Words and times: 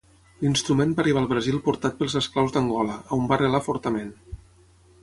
L'instrument 0.43 0.95
va 0.99 1.03
arribar 1.03 1.21
al 1.23 1.29
Brasil 1.33 1.59
portat 1.67 2.01
pels 2.01 2.17
esclaus 2.23 2.57
d'Angola, 2.57 2.97
on 3.21 3.31
va 3.35 3.39
arrelar 3.39 3.63
fortament. 3.69 4.15